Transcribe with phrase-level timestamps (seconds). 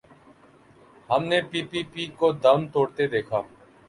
[1.09, 3.39] ہم نے P P P کو دم توڑتے دیکھا۔